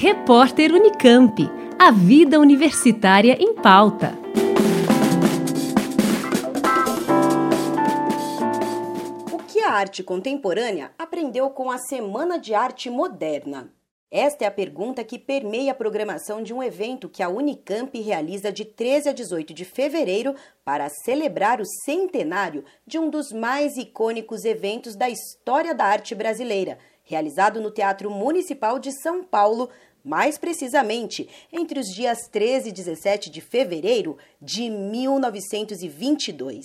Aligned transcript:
Repórter 0.00 0.72
Unicamp. 0.72 1.50
A 1.76 1.90
vida 1.90 2.38
universitária 2.38 3.36
em 3.40 3.52
pauta. 3.52 4.16
O 9.32 9.38
que 9.38 9.58
a 9.58 9.72
arte 9.72 10.04
contemporânea 10.04 10.92
aprendeu 10.96 11.50
com 11.50 11.68
a 11.68 11.78
Semana 11.78 12.38
de 12.38 12.54
Arte 12.54 12.88
Moderna? 12.88 13.72
Esta 14.08 14.44
é 14.44 14.46
a 14.46 14.52
pergunta 14.52 15.02
que 15.02 15.18
permeia 15.18 15.72
a 15.72 15.74
programação 15.74 16.44
de 16.44 16.54
um 16.54 16.62
evento 16.62 17.08
que 17.08 17.20
a 17.20 17.28
Unicamp 17.28 18.00
realiza 18.00 18.52
de 18.52 18.64
13 18.64 19.08
a 19.08 19.12
18 19.12 19.52
de 19.52 19.64
fevereiro 19.64 20.36
para 20.64 20.88
celebrar 20.88 21.60
o 21.60 21.66
centenário 21.84 22.64
de 22.86 23.00
um 23.00 23.10
dos 23.10 23.32
mais 23.32 23.76
icônicos 23.76 24.44
eventos 24.44 24.94
da 24.94 25.10
história 25.10 25.74
da 25.74 25.86
arte 25.86 26.14
brasileira, 26.14 26.78
realizado 27.08 27.60
no 27.60 27.70
Teatro 27.70 28.10
Municipal 28.10 28.78
de 28.78 28.92
São 28.92 29.24
Paulo 29.24 29.70
mais 30.04 30.38
precisamente 30.38 31.28
entre 31.52 31.80
os 31.80 31.86
dias 31.88 32.28
13 32.28 32.68
e 32.68 32.72
17 32.72 33.30
de 33.30 33.40
fevereiro 33.40 34.16
de 34.40 34.70
1922. 34.70 36.64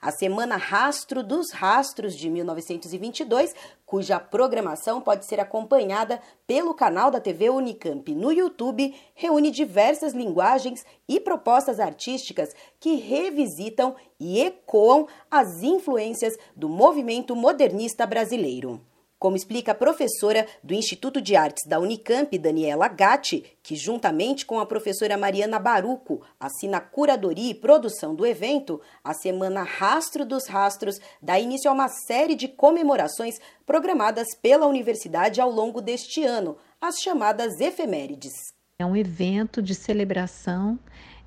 A 0.00 0.10
Semana 0.10 0.56
Rastro 0.56 1.22
dos 1.22 1.52
Rastros 1.52 2.16
de 2.16 2.30
1922, 2.30 3.54
cuja 3.84 4.18
programação 4.18 5.00
pode 5.00 5.26
ser 5.26 5.38
acompanhada 5.38 6.20
pelo 6.46 6.74
canal 6.74 7.10
da 7.10 7.20
TV 7.20 7.50
Unicamp 7.50 8.12
no 8.14 8.32
YouTube, 8.32 8.94
reúne 9.14 9.50
diversas 9.50 10.12
linguagens 10.12 10.84
e 11.08 11.20
propostas 11.20 11.78
artísticas 11.78 12.54
que 12.80 12.94
revisitam 12.96 13.94
e 14.18 14.40
ecoam 14.40 15.06
as 15.30 15.62
influências 15.62 16.36
do 16.56 16.68
movimento 16.68 17.36
modernista 17.36 18.04
brasileiro. 18.06 18.80
Como 19.20 19.36
explica 19.36 19.72
a 19.72 19.74
professora 19.74 20.46
do 20.64 20.72
Instituto 20.72 21.20
de 21.20 21.36
Artes 21.36 21.68
da 21.68 21.78
Unicamp, 21.78 22.38
Daniela 22.38 22.88
Gatti, 22.88 23.44
que 23.62 23.76
juntamente 23.76 24.46
com 24.46 24.58
a 24.58 24.64
professora 24.64 25.18
Mariana 25.18 25.58
Baruco 25.58 26.22
assina 26.40 26.78
a 26.78 26.80
curadoria 26.80 27.50
e 27.50 27.54
produção 27.54 28.14
do 28.14 28.24
evento, 28.24 28.80
a 29.04 29.12
Semana 29.12 29.62
Rastro 29.62 30.24
dos 30.24 30.46
Rastros 30.46 30.98
dá 31.20 31.38
início 31.38 31.70
a 31.70 31.74
uma 31.74 31.88
série 31.88 32.34
de 32.34 32.48
comemorações 32.48 33.34
programadas 33.66 34.26
pela 34.40 34.66
universidade 34.66 35.38
ao 35.38 35.50
longo 35.50 35.82
deste 35.82 36.24
ano, 36.24 36.56
as 36.80 36.94
chamadas 36.96 37.60
efemérides. 37.60 38.32
É 38.78 38.86
um 38.86 38.96
evento 38.96 39.60
de 39.60 39.74
celebração 39.74 40.78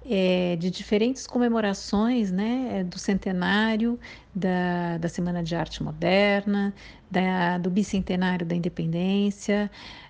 é, 0.06 0.56
de 0.58 0.70
diferentes 0.70 1.26
comemorações 1.26 2.32
né, 2.32 2.80
é, 2.80 2.84
do 2.84 3.00
centenário, 3.00 4.00
da, 4.34 4.98
da 4.98 5.08
Semana 5.08 5.44
de 5.44 5.56
Arte 5.56 5.82
Moderna, 5.82 6.73
da, 7.09 7.58
do 7.58 7.70
bicentenário 7.70 8.46
da 8.46 8.56
Independência, 8.56 9.70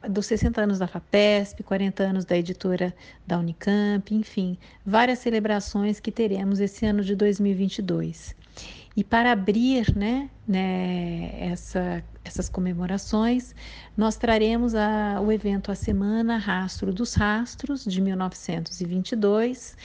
dos 0.10 0.26
60 0.26 0.62
anos 0.62 0.80
da 0.80 0.88
FAPESP, 0.88 1.64
40 1.64 2.04
anos 2.04 2.26
da 2.26 2.38
editora 2.38 2.94
da 3.28 3.38
Unicamp, 3.38 4.14
enfim, 4.14 4.58
várias 4.86 5.20
celebrações 5.20 6.00
que 6.00 6.12
teremos 6.12 6.60
esse 6.60 6.86
ano 6.86 7.04
de 7.04 7.16
2022. 7.16 8.36
E 8.96 9.04
para 9.04 9.32
abrir 9.32 9.96
né, 9.96 10.30
né, 10.48 11.32
essa, 11.40 12.04
essas 12.24 12.48
comemorações, 12.48 13.54
nós 13.98 14.16
traremos 14.16 14.74
a, 14.76 15.20
o 15.22 15.32
evento 15.32 15.72
A 15.72 15.76
Semana 15.76 16.38
Rastro 16.38 16.94
dos 16.94 17.14
Rastros, 17.14 17.84
de 17.84 18.02
1922, 18.02 19.76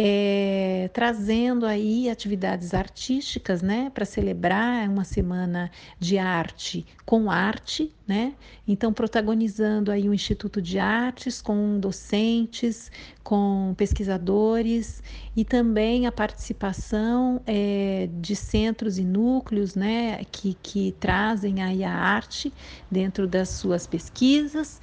é, 0.00 0.88
trazendo 0.92 1.66
aí 1.66 2.08
atividades 2.08 2.72
artísticas, 2.72 3.62
né, 3.62 3.90
para 3.92 4.04
celebrar 4.04 4.88
uma 4.88 5.02
semana 5.02 5.68
de 5.98 6.16
arte 6.16 6.86
com 7.04 7.28
arte, 7.28 7.92
né? 8.06 8.34
Então 8.66 8.92
protagonizando 8.92 9.90
aí 9.90 10.08
o 10.08 10.14
Instituto 10.14 10.62
de 10.62 10.78
Artes 10.78 11.42
com 11.42 11.80
docentes, 11.80 12.92
com 13.24 13.74
pesquisadores 13.76 15.02
e 15.36 15.44
também 15.44 16.06
a 16.06 16.12
participação 16.12 17.40
é, 17.44 18.08
de 18.20 18.36
centros 18.36 18.98
e 18.98 19.04
núcleos, 19.04 19.74
né, 19.74 20.24
que, 20.30 20.56
que 20.62 20.94
trazem 21.00 21.60
aí 21.60 21.82
a 21.82 21.92
arte 21.92 22.52
dentro 22.88 23.26
das 23.26 23.48
suas 23.48 23.84
pesquisas 23.84 24.80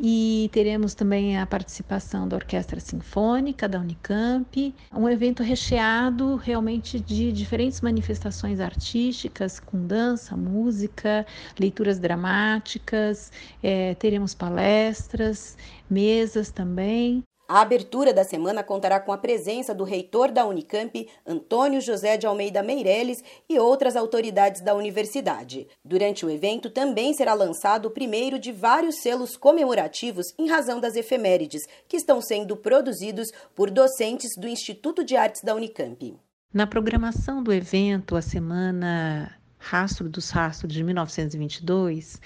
e 0.00 0.48
teremos 0.52 0.94
também 0.94 1.38
a 1.38 1.46
participação 1.46 2.28
da 2.28 2.36
Orquestra 2.36 2.78
Sinfônica 2.78 3.68
da 3.68 3.80
Unicamp, 3.80 4.74
um 4.92 5.08
evento 5.08 5.42
recheado 5.42 6.36
realmente 6.36 7.00
de 7.00 7.32
diferentes 7.32 7.80
manifestações 7.80 8.60
artísticas, 8.60 9.58
com 9.58 9.86
dança, 9.86 10.36
música, 10.36 11.26
leituras 11.58 11.98
dramáticas, 11.98 13.32
é, 13.62 13.94
teremos 13.94 14.34
palestras, 14.34 15.56
mesas 15.90 16.50
também. 16.50 17.24
A 17.48 17.62
abertura 17.62 18.12
da 18.12 18.24
semana 18.24 18.62
contará 18.62 19.00
com 19.00 19.10
a 19.10 19.16
presença 19.16 19.74
do 19.74 19.82
reitor 19.82 20.30
da 20.30 20.44
Unicamp, 20.44 21.08
Antônio 21.26 21.80
José 21.80 22.18
de 22.18 22.26
Almeida 22.26 22.62
Meirelles, 22.62 23.24
e 23.48 23.58
outras 23.58 23.96
autoridades 23.96 24.60
da 24.60 24.74
universidade. 24.74 25.66
Durante 25.82 26.26
o 26.26 26.30
evento 26.30 26.68
também 26.68 27.14
será 27.14 27.32
lançado 27.32 27.86
o 27.86 27.90
primeiro 27.90 28.38
de 28.38 28.52
vários 28.52 28.96
selos 29.00 29.34
comemorativos 29.34 30.26
em 30.38 30.46
razão 30.46 30.78
das 30.78 30.94
efemérides, 30.94 31.62
que 31.88 31.96
estão 31.96 32.20
sendo 32.20 32.54
produzidos 32.54 33.28
por 33.54 33.70
docentes 33.70 34.36
do 34.36 34.46
Instituto 34.46 35.02
de 35.02 35.16
Artes 35.16 35.40
da 35.42 35.54
Unicamp. 35.54 36.18
Na 36.52 36.66
programação 36.66 37.42
do 37.42 37.50
evento, 37.50 38.14
a 38.14 38.20
semana 38.20 39.37
Rastro 39.58 40.08
dos 40.08 40.30
Rastros 40.30 40.72
de 40.72 40.82
1922, 40.84 42.20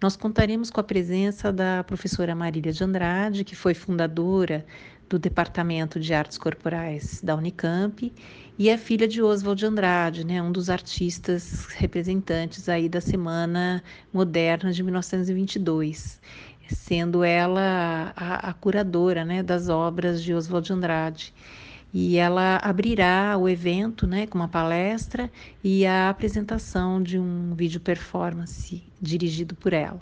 nós 0.00 0.16
contaremos 0.16 0.70
com 0.70 0.80
a 0.80 0.84
presença 0.84 1.52
da 1.52 1.84
professora 1.84 2.34
Marília 2.34 2.72
de 2.72 2.82
Andrade, 2.82 3.44
que 3.44 3.54
foi 3.54 3.74
fundadora 3.74 4.64
do 5.08 5.18
Departamento 5.18 5.98
de 5.98 6.12
Artes 6.12 6.36
Corporais 6.36 7.20
da 7.22 7.34
Unicamp 7.34 8.12
e 8.58 8.68
é 8.68 8.76
filha 8.76 9.08
de 9.08 9.22
Oswald 9.22 9.58
de 9.58 9.66
Andrade, 9.66 10.24
né, 10.24 10.42
um 10.42 10.52
dos 10.52 10.68
artistas 10.68 11.66
representantes 11.76 12.68
aí 12.68 12.88
da 12.88 13.00
Semana 13.00 13.82
Moderna 14.12 14.72
de 14.72 14.82
1922, 14.82 16.20
sendo 16.68 17.24
ela 17.24 18.12
a, 18.16 18.50
a 18.50 18.52
curadora, 18.52 19.24
né, 19.24 19.42
das 19.42 19.68
obras 19.68 20.22
de 20.22 20.34
Oswald 20.34 20.66
de 20.66 20.72
Andrade 20.72 21.34
e 21.92 22.16
ela 22.16 22.58
abrirá 22.62 23.36
o 23.38 23.48
evento 23.48 24.06
né, 24.06 24.26
com 24.26 24.38
uma 24.38 24.48
palestra 24.48 25.30
e 25.64 25.86
a 25.86 26.10
apresentação 26.10 27.02
de 27.02 27.18
um 27.18 27.54
vídeo 27.54 27.80
performance 27.80 28.82
dirigido 29.00 29.54
por 29.54 29.72
ela. 29.72 30.00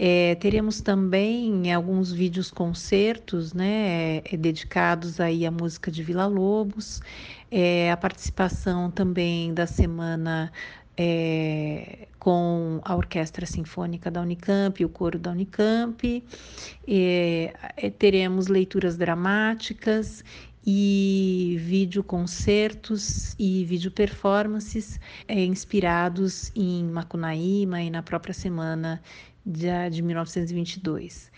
É, 0.00 0.36
teremos 0.36 0.80
também 0.80 1.72
alguns 1.74 2.12
vídeos 2.12 2.52
concertos 2.52 3.52
né, 3.52 4.18
é, 4.18 4.36
dedicados 4.36 5.18
aí 5.18 5.44
à 5.44 5.50
música 5.50 5.90
de 5.90 6.04
Vila 6.04 6.26
Lobos, 6.26 7.00
é, 7.50 7.90
a 7.90 7.96
participação 7.96 8.92
também 8.92 9.52
da 9.52 9.66
semana 9.66 10.52
é, 10.98 12.08
com 12.18 12.80
a 12.84 12.96
Orquestra 12.96 13.46
Sinfônica 13.46 14.10
da 14.10 14.20
Unicamp, 14.20 14.84
o 14.84 14.88
coro 14.88 15.18
da 15.18 15.30
Unicamp, 15.30 16.24
é, 16.86 17.54
é 17.76 17.90
teremos 17.90 18.48
leituras 18.48 18.96
dramáticas 18.96 20.24
e 20.66 21.56
vídeo 21.60 22.02
concertos 22.02 23.36
e 23.38 23.64
vídeo 23.64 23.92
performances 23.92 24.98
é, 25.28 25.44
inspirados 25.44 26.50
em 26.54 26.84
Macunaíma 26.84 27.80
e 27.80 27.88
na 27.88 28.02
própria 28.02 28.34
semana 28.34 29.00
de, 29.46 29.68
de 29.90 30.02
1922. 30.02 31.30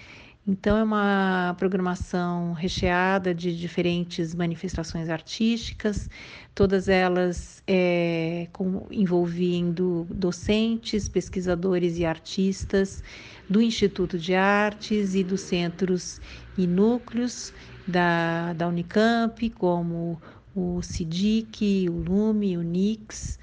Então, 0.46 0.76
é 0.76 0.82
uma 0.82 1.54
programação 1.58 2.54
recheada 2.54 3.34
de 3.34 3.56
diferentes 3.56 4.34
manifestações 4.34 5.10
artísticas, 5.10 6.08
todas 6.54 6.88
elas 6.88 7.62
é, 7.66 8.48
com, 8.52 8.86
envolvendo 8.90 10.06
docentes, 10.10 11.08
pesquisadores 11.08 11.98
e 11.98 12.06
artistas 12.06 13.02
do 13.48 13.60
Instituto 13.60 14.18
de 14.18 14.34
Artes 14.34 15.14
e 15.14 15.22
dos 15.22 15.42
centros 15.42 16.20
e 16.56 16.66
núcleos 16.66 17.52
da, 17.86 18.54
da 18.54 18.66
Unicamp, 18.66 19.50
como 19.50 20.20
o 20.54 20.80
CIDIC, 20.82 21.88
o 21.90 22.02
LUME, 22.02 22.56
o 22.56 22.62
NIX, 22.62 23.38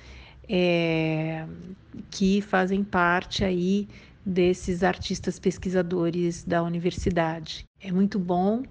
é, 0.49 1.45
que 2.09 2.41
fazem 2.41 2.83
parte 2.83 3.44
aí 3.44 3.88
desses 4.27 4.83
artistas 4.83 5.39
pesquisadores 5.39 6.44
da 6.44 6.62
universidade. 6.62 7.63
É 7.79 7.94
muito 7.94 8.19
bom 8.19 8.63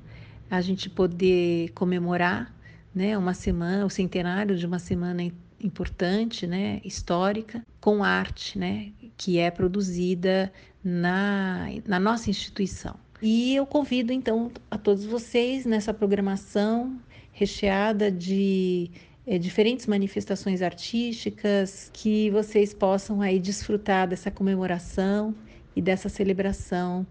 a 0.51 0.61
gente 0.61 0.91
poder 0.91 1.71
comemorar 1.71 2.55
né, 2.95 3.17
uma 3.17 3.33
semana, 3.33 3.87
o 3.87 3.91
centenário 3.91 4.55
de 4.55 4.67
uma 4.67 4.79
semana 4.79 5.23
importante, 5.59 6.47
né, 6.47 6.83
histórica, 6.85 7.65
com 7.81 8.05
arte, 8.05 8.59
né, 8.59 8.93
que 9.17 9.39
é 9.39 9.51
produzida 9.51 10.53
na, 10.85 11.69
na 11.87 11.99
nossa 11.99 12.29
instituição. 12.29 12.95
E 13.23 13.57
eu 13.57 13.65
convido 13.65 14.13
então 14.13 14.53
a 14.71 14.77
todos 14.77 15.07
vocês 15.07 15.65
nessa 15.65 15.95
programação 15.95 17.01
recheada 17.33 18.11
de 18.11 18.91
é, 19.27 19.39
diferentes 19.39 19.87
manifestações 19.87 20.61
artísticas, 20.61 21.91
que 21.95 22.31
vocês 22.31 22.75
possam 22.75 23.23
aí 23.23 23.39
desfrutar 23.39 24.07
dessa 24.07 24.31
comemoração 24.31 25.35
e 25.77 25.83
dessa 25.83 26.09
celebração 26.09 27.07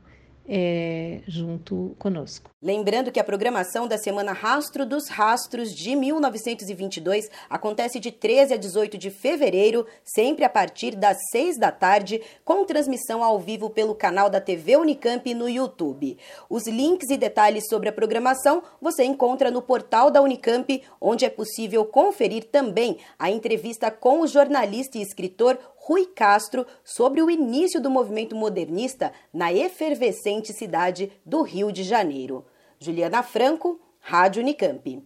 é, 0.47 1.21
junto 1.27 1.95
conosco. 1.97 2.51
Lembrando 2.62 3.12
que 3.12 3.19
a 3.19 3.23
programação 3.23 3.88
da 3.88 3.97
Semana 3.97 4.31
Rastro 4.31 4.85
dos 4.85 5.07
Rastros 5.09 5.73
de 5.73 5.95
1922 5.95 7.29
acontece 7.50 8.00
de 8.00 8.12
13 8.12 8.53
a 8.53 8.57
18 8.57 8.97
de 8.97 9.09
fevereiro, 9.09 9.85
sempre 10.03 10.45
a 10.45 10.50
partir 10.50 10.95
das 10.95 11.17
6 11.31 11.59
da 11.59 11.71
tarde, 11.71 12.21
com 12.44 12.65
transmissão 12.65 13.23
ao 13.23 13.39
vivo 13.39 13.69
pelo 13.69 13.95
canal 13.95 14.29
da 14.29 14.41
TV 14.41 14.77
Unicamp 14.77 15.33
no 15.33 15.50
YouTube. 15.50 16.17
Os 16.50 16.67
links 16.67 17.09
e 17.09 17.17
detalhes 17.17 17.67
sobre 17.67 17.89
a 17.89 17.94
programação 17.94 18.63
você 18.81 19.03
encontra 19.03 19.51
no 19.51 19.62
portal 19.62 20.09
da 20.09 20.21
Unicamp, 20.21 20.81
onde 21.00 21.25
é 21.25 21.29
possível 21.29 21.85
conferir 21.85 22.45
também 22.45 22.97
a 23.17 23.29
entrevista 23.29 23.89
com 23.91 24.21
o 24.21 24.27
jornalista 24.27 24.97
e 24.97 25.01
escritor 25.01 25.57
Rui 25.87 26.07
Castro 26.07 26.65
sobre 26.83 27.21
o 27.21 27.29
início 27.29 27.79
do 27.79 27.91
movimento 27.91 28.35
modernista 28.35 29.13
na 29.31 29.53
efervescente 29.53 30.51
cidade 30.51 31.11
do 31.23 31.43
Rio 31.43 31.71
de 31.71 31.83
Janeiro. 31.83 32.43
Juliana 32.79 33.21
Franco, 33.21 33.79
Rádio 33.99 34.41
Unicamp. 34.41 35.03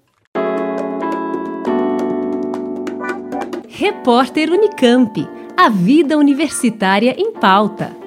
Repórter 3.68 4.50
Unicamp. 4.50 5.28
A 5.58 5.68
vida 5.68 6.18
universitária 6.18 7.14
em 7.20 7.34
pauta. 7.34 7.99